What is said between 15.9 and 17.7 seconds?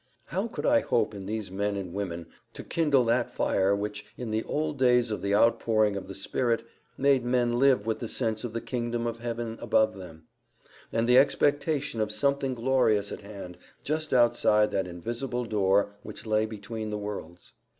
which lay between the worlds?